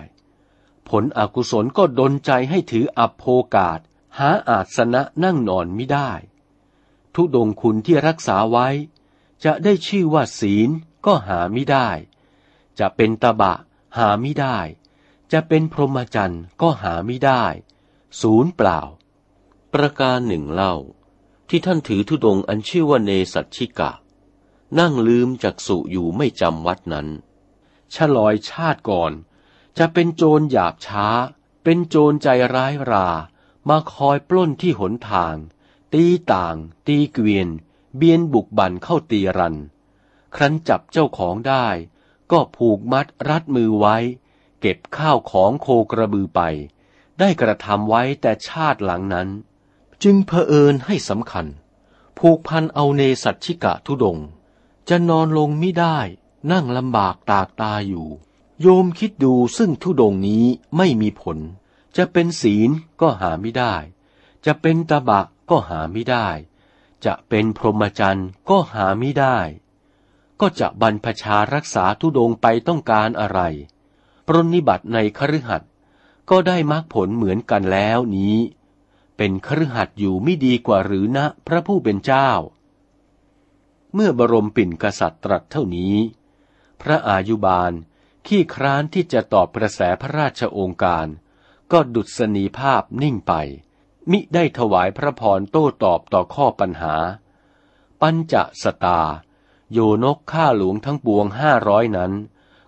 [0.89, 3.23] ผลอกุศลก็ดนใจให้ถืออโภ
[3.55, 3.79] กาศ
[4.19, 6.11] หาอาสนะนั่งนอนไมิได้
[7.13, 8.67] ทุดงคุณที่รักษาไว้
[9.45, 10.69] จะได้ชื่อว่าศีล
[11.05, 11.89] ก็หาไม่ได้
[12.79, 13.53] จะเป็นตบะ
[13.97, 14.57] หาไม่ได้
[15.31, 17.43] จะเป็นพรหมจรรย์ก็หาไม่ได้
[18.21, 18.79] ศูนย์เปล่า
[19.77, 20.75] ประการหนึ่งเล่า
[21.49, 23.91] ที่ท่านถือธุดงอันชื่อว่าเนสัชชิกะ
[24.79, 27.07] นั่งลืมจากสุอยู่ไม่จำวัดนั้น
[27.95, 29.11] ฉลอยชาติก่อน
[29.77, 31.07] จะเป็นโจรหยาบช้า
[31.63, 33.07] เป็นโจรใจร้ายรา
[33.69, 35.35] มาคอยปล้นที่หนทาง
[35.93, 36.55] ตีต่าง
[36.87, 37.47] ตีเกวียน
[37.97, 39.55] เบียนบุกบันเข้าตีรัน
[40.35, 41.67] ครั้นจับเจ้าของได้
[42.31, 43.97] ก็ผูกมัดรัดมือไว้
[44.59, 46.41] เก็บข้าวของโคกระบือไป
[47.19, 49.29] ได้กระทำไว้แต่ชาติหลังนั้น
[50.03, 51.45] จึงเผอิญให้สำคัญ
[52.17, 54.17] ผูกพันเอาเนสัชชิกะทุดง
[54.89, 55.97] จะนอนลงไม่ได้
[56.51, 58.07] นั่งลำบากตากตาอยู่
[58.61, 60.45] โยมคิดดูซึ่งทุดงนี้
[60.77, 61.37] ไม่มีผล
[61.97, 62.69] จะเป็นศีล
[63.01, 63.75] ก็หาไม่ได้
[64.45, 66.27] จะเป็นตบะก็หาไม่ได้
[67.05, 69.37] จะเป็นพรหมจรรย์ก็หาไม่ได้
[70.39, 73.39] ก็จะบรรพชารักษาทุดงไปต้องการอะไร
[74.27, 75.69] ปรนนิบัติในคฤหัสถ์
[76.29, 78.35] ก็ได้มรรคผลเหมือนกันแล้วนี้
[79.17, 82.29] เป็นคฤหัสถ์อยู่ไม่ดีกว่าหรือนะพระผู้เป็นเจ้า
[83.93, 85.95] เมื่อบรมปิ่นกษัตริย์ตรัสเท่านี้
[86.81, 87.71] พระอายุบาล
[88.27, 91.07] ขี้คร้านที่จะตอบกระแสพระราชองค์การ
[91.71, 93.33] ก็ดุษณีภาพนิ่งไป
[94.11, 96.95] มิได้ถวายพระพรโต้ตอบต่อข้อปัญหา
[98.01, 99.01] ปัญจสตา
[99.71, 102.13] โยนกข้าหลวงทั้งปวงห้าร้อยนั้น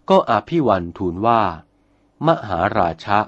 [0.10, 1.42] ก็อภิวันทูลว่า
[2.26, 3.20] มหาราชะ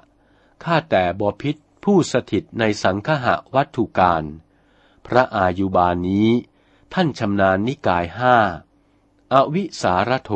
[0.64, 4.24] ข้าแต่บพิษ ผู้สถิตในสังคหะวัตถุการ
[5.08, 6.30] พระอายุบาลนี้
[6.94, 8.38] ท่านชำนาญนิกายห้า
[9.34, 10.32] อวิสารโท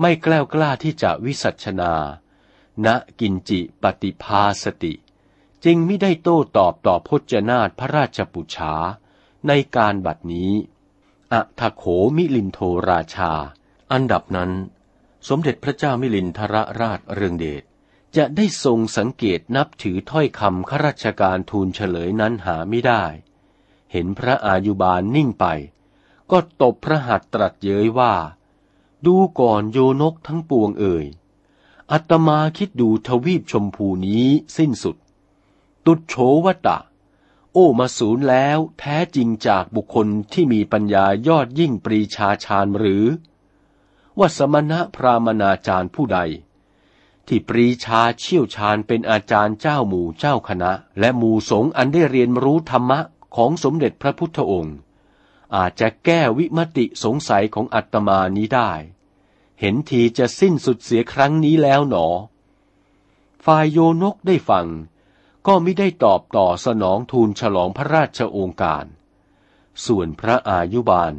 [0.00, 1.94] ไม่แกล้วกล้าที่จะวิสัชนา
[2.84, 2.86] ณ
[3.20, 4.94] กินจิปฏิภาสติ
[5.64, 8.74] จึงไม่ได้โต้ตอบต่อพจนาถพระราชปุชา
[9.48, 10.52] ในการบัดนี้
[11.32, 11.84] อัทโข
[12.16, 12.58] มิลินโท
[12.90, 13.32] ราชา
[13.92, 14.50] อันดับนั้น
[15.28, 17.62] สมเด็จพระเจ้ามิลินทรราชเรืองเดช
[18.16, 23.04] จะได้ทรงสังเกตนับถือถ้อยคำข้าราชการทูลเฉลยนั้นหาไม่ได้
[23.92, 25.46] เห็นพระอายุบาลนิ่งไป
[26.30, 28.14] ก็ตบพระหัตถ์ตรัสเย้ยว่า
[29.06, 31.06] ดูก่อนโยนกทั้งปวงเอ่ย
[31.92, 34.96] อัตมาคิดดูทวีปชมพูนี้สิ้นสุด
[35.86, 36.78] ตุดโฉวตะ
[37.52, 43.04] โอ้มาสูญแล้วแท้จริงจากบุคคลที่มีปัญญายอดยิ่งปรีชาชาญหรือ
[44.18, 46.18] ว่าสมณะพรามนาจารย์ผู้ใด
[47.34, 53.00] ที่ปรีชาเชี่ยวชาญเป็นอาจารย์เจ้าหมู่เจ้าคณะ และหมู่สงฆ์อันได้เรียนรู้ธรรมะ
[53.36, 54.76] ของสมเด็จพระพุทธองค์
[55.56, 58.70] อาจจะแก้วิมติสงสัยของอัตมานี้ได้
[59.60, 62.06] เห็นทีจะสิ้นสุดเสียครั้งนี้แล้วหนอ
[63.44, 64.66] ฝ่ายโยนกได้ฟัง
[65.46, 68.86] ก็ไม่ได้ตอบต่อสนองทูลฉลองพระราชโองการ
[69.86, 71.14] ส่วนพระอายุบาล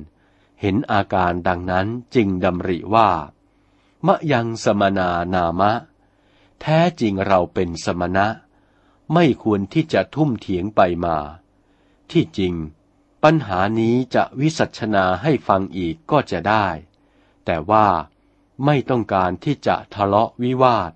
[0.61, 3.09] เห็นอาการดังนั้นจึงดำริว่า
[4.05, 5.73] มะยังสมนานามะ
[6.61, 8.27] แท้จริงเราเป็นสมณะ
[9.13, 11.17] ไม่ควรที่จะทุ่มเถียงไปมา
[12.11, 12.53] ที่จริง
[13.23, 16.67] ปัญหานี้จะวิสัชนาให้ฟังอีกก็จะได้
[17.45, 17.87] แต่ว่า
[18.65, 20.91] ไม่ต้องการที่จะทะเลาะวิวาท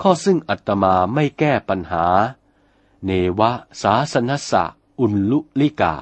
[0.00, 2.06] ข้อซึ่งอัตมาไม่แก้ปัญหา
[3.04, 4.64] เนวะสาสนสะ
[5.00, 5.94] อุลลุลิกา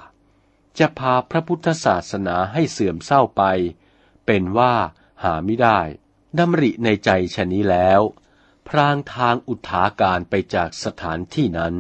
[0.79, 3.43] จะพาพระพุทธศาสนาให้เสื่อมเศร้าไป
[4.27, 4.75] เป็นว่า
[5.23, 5.81] หาไม่ได้
[6.39, 8.01] ดำริในใจชนี้แล้ว
[8.69, 11.77] พรางทางอุทาการไปจากสถานที่นั้น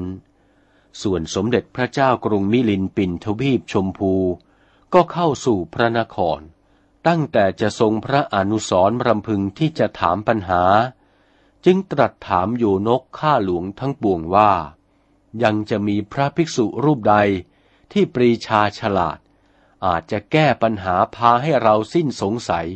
[1.03, 4.15] ส่วนสมเด็จพระเจ้ากรุงมิลินปินทวีปชมพู
[4.95, 6.41] ก็เข้าสู่พระนคร
[7.07, 10.63] ตั้งแต่จะทรงพระอนุสรรำพึงที่จะถามปัญหา
[11.65, 14.53] จึงตรัสถามอยู่นกข้าหลวงทั้งปวงว่า
[15.43, 17.17] ยังจะมีพระภิกษุรูปใด
[17.93, 19.19] ที่ปรีชาฉลาด
[19.85, 22.67] อาจจะแก้ปัญหาพาให้เราสิ้นสงสัย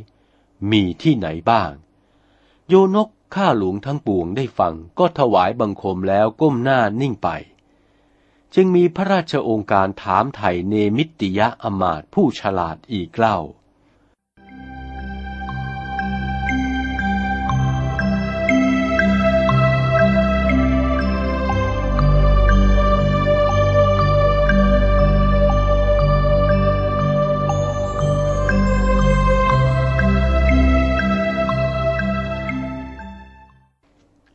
[0.70, 1.70] มีที่ไหนบ้าง
[2.68, 7.28] โยนก ข้าหลวงทั้งปวงได้ฟังก็ถวายบังคมแล้วก้มหน้านิ่งไป
[8.54, 13.38] จึงมีพระราชองค์การถามไถ่เนมิตติยะอมาตผู้ฉลาดอีกเล่า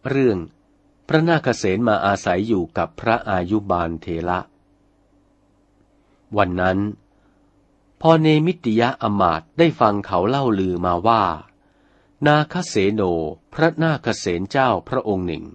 [0.09, 0.37] เรื่อง
[1.07, 4.39] พระนาคเษนมาอาศัยอยู่กับพระอายุบาลเทระ
[6.37, 6.79] วันนั้น
[8.01, 11.23] พอเนมิติยะอมาตได้ฟังเขาเล่าลือมาว่า
[12.27, 13.01] นาคเสโน
[13.53, 15.45] พระนาคเษนเจ้าพระองค์หนึ่ง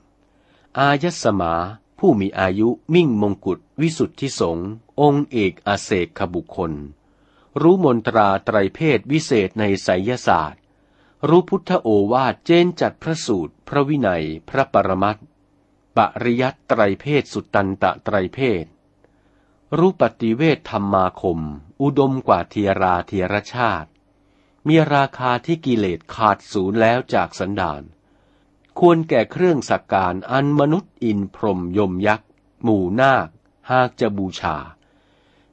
[0.79, 1.55] อายสมา
[1.99, 6.73] ผู้มีอายุมิ่งมงกุฎวิสุทธิสงฆ์องค์เอกอาเศกขบุคคล
[7.61, 10.63] รู้มนตราไตรเพศวิเศษในไสยศาสตร์
[11.27, 15.19] รู้พุทธโอวาทเจนจัดพระสูตร พระวินัย พระปรมัต
[15.97, 18.67] ปริยัตไตรเพศสุตตันตะไตรเพศ
[19.79, 21.41] รู้ปฏิเวทธรรมาคม
[21.83, 23.91] อุดมกว่าเทียราเทียรชาติ
[24.69, 27.83] มีราคาที่กิเลสขาดศูนย์แล้วจากสันดาน
[28.79, 32.29] ควรแก่เครื่องสักการอันมนุษย์อินพรมยมยักษ์
[32.63, 33.29] หมู่นาค
[33.71, 34.57] หากจะบูชา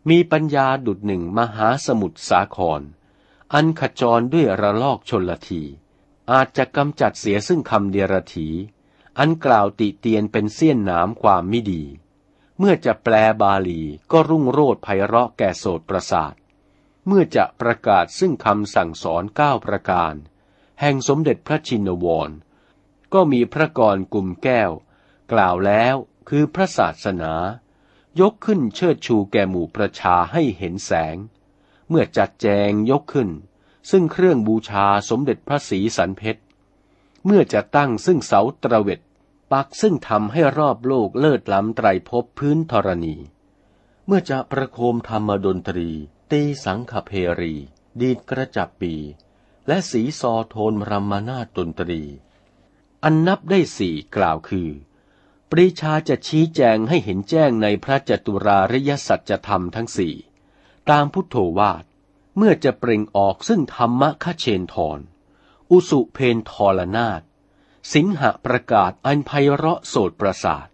[0.09, 2.81] มีปัญญาดุดหนึ่งมหาสมุทรสาคร
[3.53, 5.63] อันขจรด้วยระลอกชนละที
[6.31, 8.49] อาจจะกำจัดเสียซึ่งคำเดียรถี
[9.19, 11.83] อันกล่าวติเตียนเป็นเสี้ยนหนามความไม่ดี
[12.57, 13.81] เมื่อจะแปลบาลี
[14.11, 16.33] ก็รุ่งโรดไพเราะแก่โสตประสาท
[17.07, 20.13] เมื่อจะประกาศซึ่งคำสั่งสอนเก้าประการ
[20.81, 22.29] แห่งสมเด็จพระชินวร
[23.13, 24.71] ก็มีพระกรกลุ่มแก้ว
[25.31, 25.95] กล่าวแล้ว
[26.29, 27.33] คือพระศาสนา
[28.19, 31.15] ยกขึ้นเชิดชูแก่หมู่ประชาให้เห็นแสง
[31.89, 33.29] เมื่อจัดแจงยกขึ้น
[33.91, 36.41] ซึ่งเครื่องบูชาสมเด็จพระศรีสันเพชร
[37.25, 38.99] เมื่อจะตั้งซึ่งเสาตระเวท
[39.51, 43.15] ปักซึ่งทำให้รอบโลกเลิศล้ำไตรภพพื้นธรณี
[44.05, 45.89] เมื่อจะประโคมธรรมดนตรี
[46.31, 47.53] ตีสังขเพรี
[48.01, 48.93] ดีดกระจับปี
[49.67, 52.01] และสีซอโทนรมานาดนตรี
[53.03, 54.69] อันนับได้สี่กล่าวคือ
[55.49, 60.13] ปริชาจะชี้แจงให้เห็นแจ้งในพระจตุราริยสัจธรรมทั้งสี่
[60.89, 61.83] ตามพุทโธวาท
[62.37, 64.99] เมื่อจะเปล่งออกซึ่งธรรมะคเชนทร
[65.71, 67.21] อุสุเพนทรนาฏ
[67.93, 70.67] สิงหะประกาศอันไพเราะโสดประสาท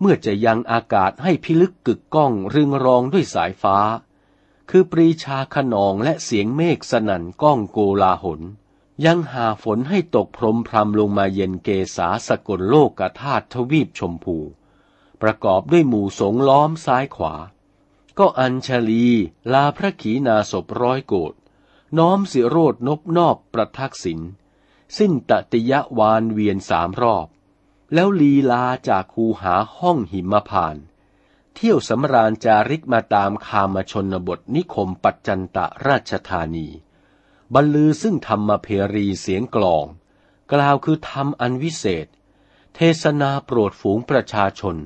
[0.00, 3.78] เมื่อจะยังอากาศให้พิลึกกึกก้องรึงรองด้วยสายฟ้า
[4.70, 8.40] คือปรีชาขนองและเสียงเมฆสนั่นก้องโกลาหน
[9.04, 14.38] ยังหาฝนให้ตกพรมพรำลงมาเย็นเกษาสกลโลกกธาตุทวีปชมพู
[15.22, 17.34] ประกอบด้วยหมู่สงล้อมซ้ายขวา
[18.20, 19.06] ก็อัญชลี
[19.52, 21.34] ลาพระขีณาศพร้อยโกด
[21.98, 24.20] น้อมสิโรดนบนอบประทักษิณ
[24.98, 27.26] สิ้นตติยวานเวียนสามรอบ
[27.94, 30.76] แล้วลีลาจากคูหาห้องหิมพาน
[31.54, 36.68] เที่ยวสำราญจาริกมาตามคามชนบทนิคมปัจจันตะราชธานี
[37.54, 39.86] บรรลือซึ่งธรรมเพรีเสียงกลอง
[40.52, 42.06] กล่าวคือธรรมอันวิเศษ
[42.74, 44.76] เทศนาโปรดฝูงประชาชน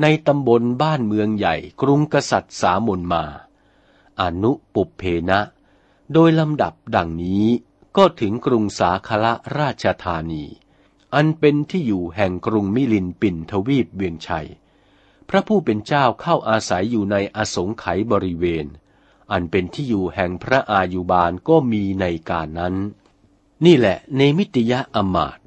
[0.00, 3.24] ในตำบลบ้านเมืองใหญ่กรุงกษัตริย์สามนมา
[4.20, 5.40] อนุปุเพนะ
[6.12, 7.46] โดยลำดับดังนี้
[7.96, 10.44] ก็ถึงกรุงสาคละราชธานี
[11.14, 14.48] อันเป็นที่อยู่แห่งกรุงมิลินปินทวีปเวียงชัย
[15.28, 18.66] พระผู้เป็นเจ้าเข้าอาศัยอยู่ในอสงไขยบริเวณ
[19.32, 22.74] อันเป็นที่อยู่แห่งพระอายุบาลก็มีในการนั้น
[23.64, 25.38] นี่แหละในมิติยะอมาต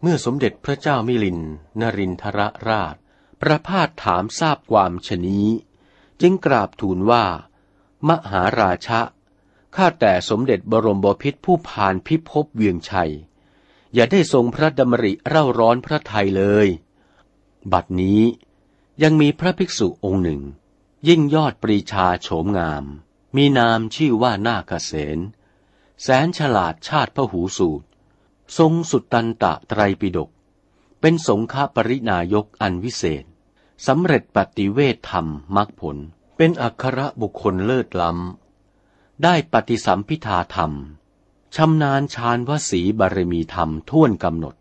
[0.00, 1.38] เมื่อสมเด็จพระเจ้ามิลิน
[1.80, 2.38] นรินทร
[2.68, 2.96] ราช
[3.48, 5.48] ประพาสถามทราบความชนี้
[6.20, 7.24] จึงกราบทูลว่า
[8.08, 9.00] มหาราชะ
[9.76, 13.12] ข้าแต่สมเด็จบรมบพิตรผู้ผ่านพิภพเวียงชัย
[13.94, 16.68] อย่าได้ทรงพระดำริเร่าร้อนพระไทยเลย
[17.72, 18.22] บัดนี้
[19.02, 20.42] ยังมีพระภิกษุองค์หนึ่ง
[21.08, 22.84] ยิ่งยอดปรีชาโฉมงาม
[23.36, 25.18] มีนามชื่อว่านาคเสน
[26.02, 27.86] แสนฉลาดชาติพระหูสูตร
[28.58, 30.30] ทรงสุตตันตะไตรปิฎก
[31.00, 33.24] เป็นสงฆปรินายกอันวิเศษ
[33.86, 35.96] สำเร็จปฏิเวทธรรมมรรคผล
[36.36, 40.72] เป็นอัครบุคคลเลิศล้ำ ได้ปฏิสัมพิธาธรรม
[41.56, 44.54] ชำนาญชาญวสีบารมีธรรมท่วนกำหนด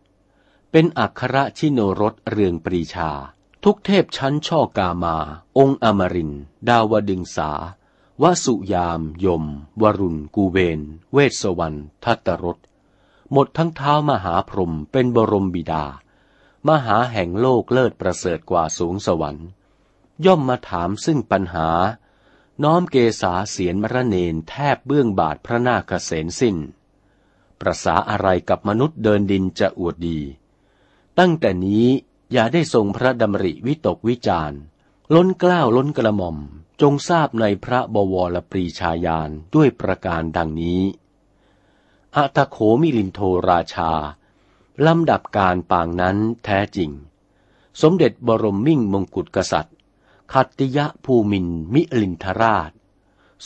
[0.72, 3.10] เป็นอัครชิโนรสเรืองปรีชา
[3.64, 5.16] ทุกเทพชั้นช่อกามา
[5.58, 6.32] องค์อมริน
[6.68, 7.50] ดาวดึงสา
[8.22, 9.44] วสุยาม ยม
[9.82, 10.80] วรุณ กูเวน
[11.14, 12.58] เวสสวรรณทัตรส
[13.32, 15.84] หมดทั้งเท้ามหาพรหมเป็นบรมบิดา
[16.70, 19.48] มหาแห่งโลกเลิศประเสริฐกว่าสูงสวรรค์
[20.26, 21.70] ย่อมมาถามซึ่งปัญหา
[22.64, 26.58] น้อมเกษาเสียนมรเนนแทบเบื้องบาทพระนาคเษนสิ้น
[27.62, 30.20] ประสาอะไรกับมนุษย์เดินดินจะอวดดี
[31.20, 31.88] ตั้งแต่นี้
[32.32, 34.58] อย่าได้ทรงพระดำริวิตกวิจาร
[35.16, 36.38] ล้นเกล้าล้นกระหม่อม
[36.82, 40.82] จงทราบในพระบวรปรีชาญาณด้วยประการดังนี้
[42.16, 43.92] อถโขมิลินฺโทราชา
[44.88, 46.92] ลำดับการปางนั้นแท้จริง
[47.82, 49.76] สมเด็จบรมมิ่งมงกุฎกษัตริย์
[50.34, 52.72] ขัตติยะภูมินมิลินทราช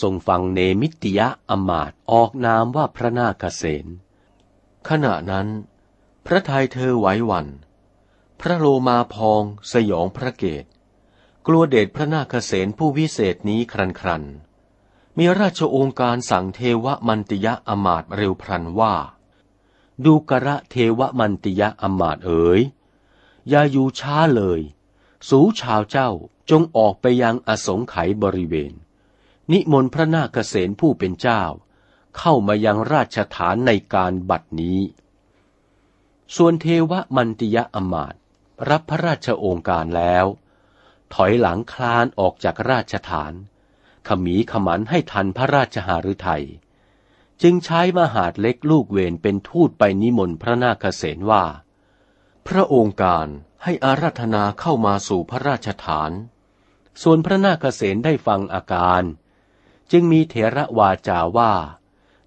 [0.02, 3.86] ทรงฟังเนมิติยะอมาตย์ออกนามว่าพระนาคเสน
[4.90, 5.48] ขณะนั้น
[6.26, 7.48] พระทัยเธอไหวหวัน
[8.40, 10.66] พระโลมาพองสยองพระเกต
[11.48, 14.24] กลัวเดชพระนาคเษนผู้วิเศษนี้ครันครัน
[15.18, 18.96] มีราชองค์การสั่งเทวมันติยะอมาตเร็วพรันว่า
[20.06, 22.62] ดูกระเทวมันติยะอมาตเอ๋ย
[23.50, 24.62] อย่าอยู่ช้าเลย
[25.30, 26.10] สูชาวเจ้า
[26.50, 28.74] จงออกไปยังอสงไขยบริเวณ
[29.52, 31.44] นิมนต์พระนาคเษนผู้เป็นเจ้า
[32.18, 34.80] เข้ามายังราชฐานในการบัดนี้
[36.36, 38.16] ส่วนเทวมันติยะอมาต
[38.70, 40.26] รับพระราชโองการแล้ว
[41.14, 43.34] ถอยหลังคลานออกจากราชฐาน
[44.08, 46.46] ขมีขมันให้ทันพระราชหฤทัย
[47.42, 51.44] จึงใช้มหาดเล็กลูกเวนเป็นทูตไปนิมนต์พระนาคเษนว่า
[52.48, 53.28] พระองค์การ
[53.64, 56.12] ให้อาราธนาเข้ามาสู่พระราชฐาน
[57.02, 59.04] ส่วนพระนาคเษนได้ฟังอาการ
[59.92, 61.54] จึงมีเถระวาจาว่า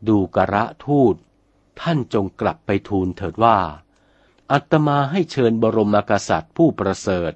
[0.09, 1.14] ดูกระทูต
[1.81, 3.59] ท่านจงกลับไปทูลเถิดว่า
[4.53, 7.33] อัตมาให้เชิญบรมกษัตริย์ผู้ประเสริฐ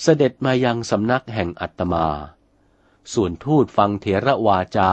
[0.00, 2.06] เสด็จมายังสำนักแห่งอัตมา
[3.12, 4.92] ส่วนทูตฟังเถระวาจา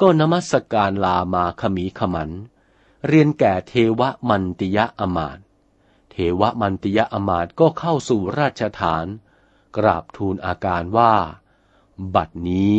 [0.00, 2.30] ก็นมัสการลามาขมีขมัน
[3.06, 5.38] เรียนแก่เทวมันติยะอมาต
[6.10, 9.06] เทวมันติยะอมาตก็เข้าสู่ราชฐาน
[9.76, 11.14] กราบทูลอาการว่า
[12.14, 12.74] บัดนี้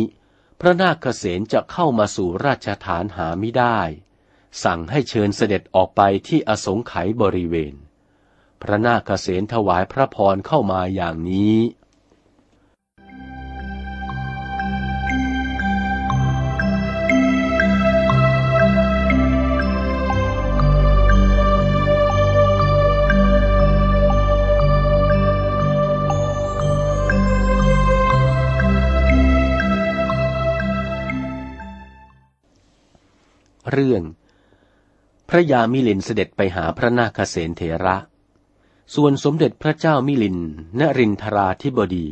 [0.60, 3.78] พระนาคเษนจะเข้ามาสู่ราชฐานหาไม่ได้
[4.64, 7.74] สั่งให้เชิญเสด็จออกไปที่อสงไขยบริเวณ
[8.62, 11.56] พระนาคเษนถวายพระพรเข้ามาอย่างนี้
[33.72, 34.02] เรื่อง
[35.28, 37.96] พระยามิลินเสด็จไปหาพระนาคเษนเถระ
[38.94, 40.38] ส่วนสมเด็จพระเจ้ามิลิน
[40.78, 42.08] นรินทราธิบดี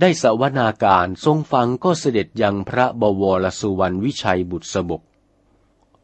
[0.00, 5.02] ได้สวนาการทรงฟังก็เสด็จยังพระบวรสุวรรณวิชัยบุตรสบก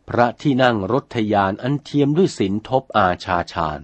[0.08, 3.80] พระที่นั่งรถทยานอันเทียมด้วยศิลทบอาชาชาญ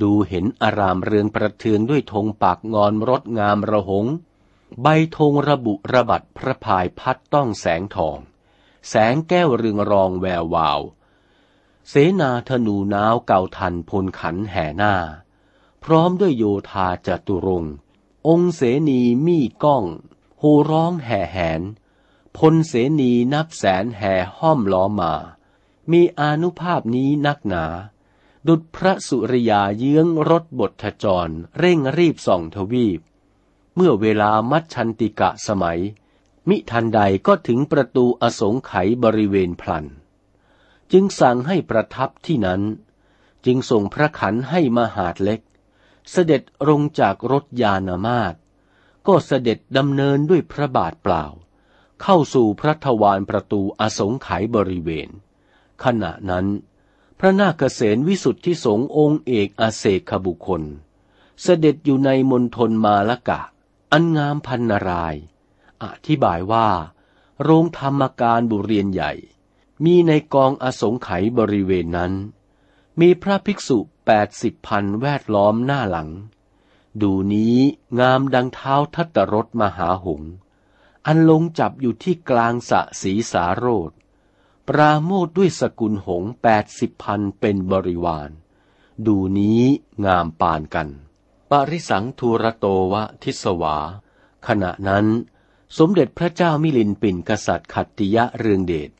[0.00, 4.06] ดูเห็นอารามเรืองประเทืองด้วยธงปากงอนรถงามระหง
[4.82, 4.86] ใบ
[5.16, 8.18] ธงระบุระบัดพระพายพัดต้องแสงทอง
[8.88, 10.80] แสงแก้วเรืองรองแวววาว
[11.88, 14.94] เสนาธนูน้าวเก่าทันพลขันแห่หน้า
[15.84, 17.74] พร้อมด้วยโยธาจตุรงค์
[18.28, 19.84] องค์เสนีมีก้อง
[20.38, 21.60] โหร้องแห่แหน
[22.36, 25.12] พลเสนีนับแสนแห่ห้อมล้อมา
[25.92, 27.64] มีอนุภาพนี้นักหนา
[28.48, 31.28] ดุดพระสุริยาเยื้องรถบทจร
[31.58, 33.00] เร่งรีบส่องทวีป
[33.74, 35.80] เมื่อเวลามัชชันติกะสมัย
[36.48, 39.84] มิทันใดก็ถึงประตูอสงไขยบริเวณพลัน
[40.92, 42.62] จึงสั่งให้ประทับที่นั้น
[43.44, 45.40] จึงส่งพระขันให้มหาดเล็ก
[46.10, 48.34] เสด็จลงจากรถยานามาต
[49.06, 51.24] ก็เสด็จดำเนินด้วยพระบาทเปล่า
[52.02, 55.08] เข้าสู่พระทวารประตูอสงไขยบริเวณ
[55.84, 56.46] ขณะนั้น
[57.18, 60.62] พระนาคเษนวิสุทธิสงฆ์องค์เอกอาเสกบุคคล
[61.42, 63.40] เสด็จอยู่ในมณฑลมาละกะ
[63.92, 65.16] อันงามพันนาราย
[65.82, 66.68] อธิบายว่า
[67.42, 69.12] โรงธรรมการบุเรียนใหญ่
[69.84, 72.12] มีในกองอสงไขยบริเวณนั้น
[73.00, 76.10] มีพระภิกษุแปดสิบพันแวดล้อมหน้าหลัง
[77.02, 77.56] ดูนี้
[78.00, 80.22] งามดังเท้าทัตรถมหาหง
[81.06, 83.90] อันลงจับอยู่ที่กลางสะสีสาโรด
[84.68, 88.30] ปราโมทด้วยสกุลหงแปดสิบพันเป็นบริวาร
[89.06, 89.62] ดูนี้
[90.04, 90.88] งามปานกัน
[91.50, 93.76] ปริสังทูรโตวะทิสวา
[94.46, 95.06] ขณะนั้น
[95.78, 98.90] สมเด็จพระเจ้ามิลินปินกษัตริย์ขัตติยะเรืองเดช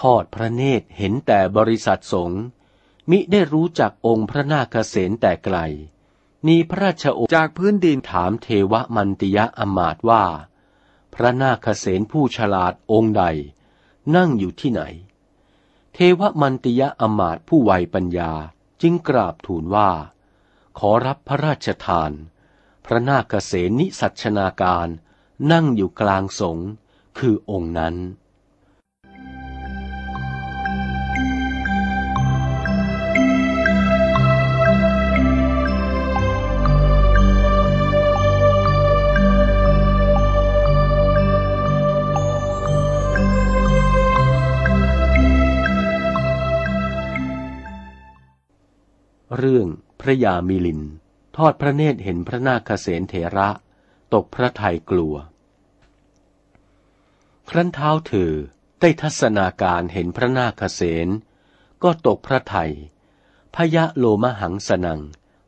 [0.00, 2.42] ทอดพระเนตรเห็นแต่บริษัทสงฆ์
[3.10, 5.58] มิได้รู้จักองค์พระนาคเษนแต่ไกล
[6.46, 10.24] มีพระราชโอจากพื้นดินถามเทวมันติยะอมาตว่า
[11.14, 13.24] พระนาคเษนผู้ฉลาดองค์ใด
[14.16, 14.82] นั่งอยู่ที่ไหน
[15.94, 18.32] เทวมันติยะอมาตผู้ไวปัญญา
[18.82, 19.90] จึงกราบทูลว่า
[20.78, 22.12] ขอรับพระราชทาน
[22.84, 24.88] พระนาคเษนนิสัชนาการ
[25.52, 26.68] นั่งอยู่กลางสงฆ์
[27.18, 27.94] คือองค์นั้น
[49.38, 49.68] เรื่อง
[50.00, 50.80] พระยามิลิน
[51.36, 53.48] ทอดพระเนตรเห็นพระนาคเษนเถระ
[54.14, 55.16] ตกพระทัยกลัว
[57.48, 58.32] ครั้นเท้าเธอ
[58.80, 61.08] ได้ทัศนาการเห็นพระนาคเษน
[61.82, 62.72] ก็ตกพระทัย
[63.54, 65.00] พยะโลมหังสนัง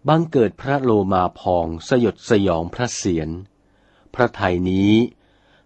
[0.08, 3.28] บังเกิดพระโลมาพองสยดสยองพระเสียร
[4.14, 4.92] พระไทยนี้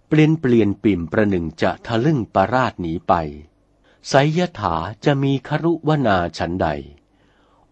[0.08, 3.12] เปลี่ยนเปลี่ยนปิ่มประหนึ่งจะทะลึ่งประราชหนีไป
[4.08, 4.74] ไสยถา
[5.04, 6.68] จะมีครุวนาฉันใด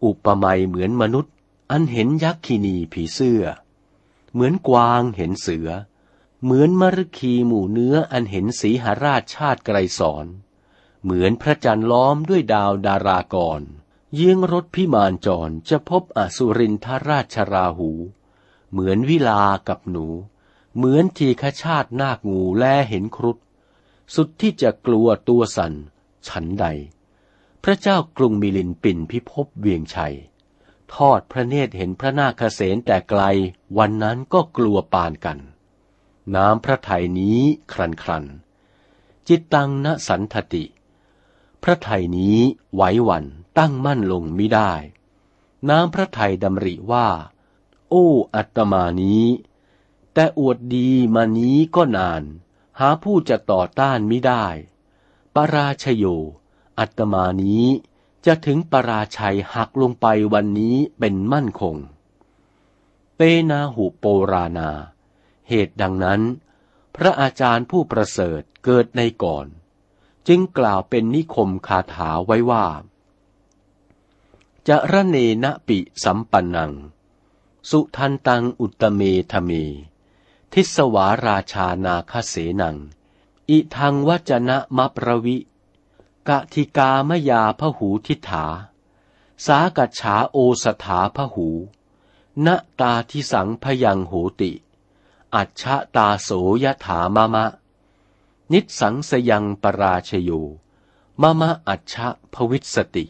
[0.05, 1.35] อุปมาเหมือนมนุษย์
[1.71, 3.43] อันเห็นยักษินีผีเสื้อ
[4.33, 5.69] เหมือนกวางเห็นเสือ
[6.45, 10.27] เหมือนมรคีหมู่เนื้ออันเห็นสีหราชชาติไกรสอน
[11.05, 13.61] เหมือนพระจันทร์ล้อมด้วยดาวดารากร
[14.15, 17.91] เยี่ยงรถพิมานจรจะพบอสุรินทราชราหู
[18.71, 20.07] เหมือนวิลากับหนู
[20.77, 23.39] เหมือนทีฆชาตินาคงูแลเห็นครุฑ
[24.15, 25.73] สุดที่จะกลัวตัวสัน
[26.29, 26.67] ฉันใด
[27.65, 30.15] พระเจ้ากรุงมิลินปินพิภพเวียงชัย
[30.97, 33.23] ทอดพระเนตรเห็นพระนาคเษนแต่ไกล
[33.79, 35.39] วันนั้นก็กลัวปานกัน
[36.35, 37.39] น้ำพระทัยนี้
[37.73, 38.25] ครันครัน
[39.29, 40.65] จิตตังนสันทติ
[41.63, 42.39] พระทัยนี้
[42.75, 43.25] ไหวหวัน
[43.59, 44.73] ตั้งมั่นลงไมิได้
[45.69, 47.09] น้ำพระทัยดำริว่า
[47.91, 49.25] โอ้อัตมานี้
[50.15, 52.23] แต่อวดดีมานี้ก็นาน
[52.79, 54.47] หาผู้จะต่อต้านไมิได้
[55.35, 56.05] ปราชโย
[56.79, 57.65] อัตมานี้
[58.27, 61.77] จะถึงปราชัยหักลงไปวันนี้เป็นมั่นคง
[63.17, 64.71] เปนาหุโปราณา
[65.49, 66.21] เหตุดังนั้น
[66.97, 69.47] พระอาจารย์ผู้ประเสริฐเกิดในก่อน
[70.29, 72.67] จึงกล่าวเป็นนิคมคาถาไว้ว่า
[74.69, 76.73] จะระเนนะปิสัมปันนัง
[77.71, 79.01] สุทันตังอุตเม
[79.33, 79.51] ธเม
[80.53, 82.77] ทิสวาราชานาคเสนัง
[83.51, 85.37] อิทังวจนะมะประวิ
[86.31, 88.45] กะทิกามยาพหูทิฐา
[89.47, 91.49] สากัจฉาโอสถาพหู
[92.47, 92.49] ณ
[92.81, 94.53] ตาทิสังพยังโหติ
[95.35, 95.63] อัจฉ
[95.97, 96.31] ตาโส
[96.65, 97.47] ยถามะมะ
[98.53, 100.31] นิสังสยังปราชโย
[101.21, 101.95] มะมะอัจฉ
[102.35, 103.07] พวิสติ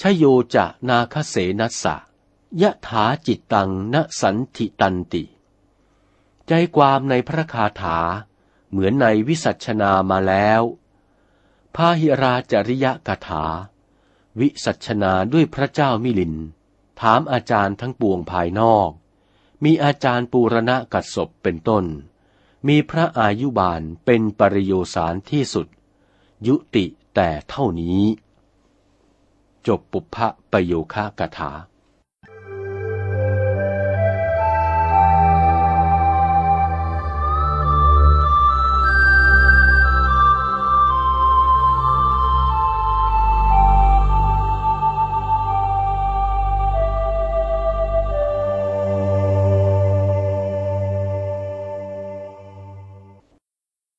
[0.00, 0.24] ชโย
[0.54, 1.96] จะนาคเสนัสสะ
[2.62, 5.24] ยะถาจิตตังนสันทิตันติ
[6.46, 7.98] ใจความในพระคาถา
[8.70, 10.62] เหมือนในวิสัชนามาแล้ว
[11.76, 13.44] พาหิราจริยกถา
[14.40, 16.34] วิสัชนาด้วยพระเจ้ามิลิน
[17.00, 18.90] ถามอาจารย์ทั้งปวงภายนอก
[19.64, 21.84] มีอาจารย์ปูรณะกัดศพเป็นต้น
[22.68, 25.66] มีพระอายุบาลเป็นปริโยสารที่สุด
[26.46, 28.02] ยุติแต่เท่านี้
[29.66, 31.50] จบปุพพะประโยคะกถา